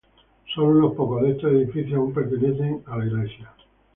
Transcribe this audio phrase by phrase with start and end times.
[0.55, 3.67] Sólo unos pocos de estos edificios aún pertenecen a la iglesia católica.